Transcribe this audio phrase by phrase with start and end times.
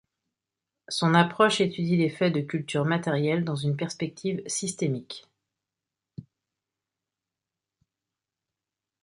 [0.89, 5.27] Son approche étudie les faits de culture matérielle dans une perspective systémique.